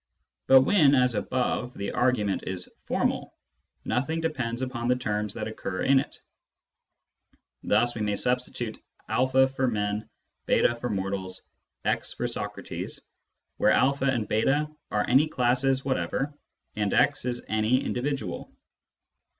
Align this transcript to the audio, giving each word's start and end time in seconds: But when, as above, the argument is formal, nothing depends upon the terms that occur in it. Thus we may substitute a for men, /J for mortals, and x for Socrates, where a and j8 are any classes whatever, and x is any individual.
But 0.47 0.61
when, 0.63 0.95
as 0.95 1.13
above, 1.13 1.75
the 1.75 1.91
argument 1.91 2.45
is 2.47 2.67
formal, 2.85 3.35
nothing 3.85 4.19
depends 4.19 4.63
upon 4.63 4.87
the 4.87 4.95
terms 4.95 5.35
that 5.35 5.47
occur 5.47 5.83
in 5.83 5.99
it. 5.99 6.19
Thus 7.61 7.93
we 7.93 8.01
may 8.01 8.15
substitute 8.15 8.79
a 9.07 9.47
for 9.47 9.67
men, 9.67 10.09
/J 10.47 10.79
for 10.79 10.89
mortals, 10.89 11.43
and 11.83 11.93
x 11.97 12.15
for 12.15 12.27
Socrates, 12.27 12.99
where 13.57 13.73
a 13.73 13.93
and 14.03 14.27
j8 14.27 14.75
are 14.89 15.07
any 15.07 15.27
classes 15.27 15.85
whatever, 15.85 16.33
and 16.75 16.95
x 16.95 17.25
is 17.25 17.45
any 17.47 17.85
individual. 17.85 18.51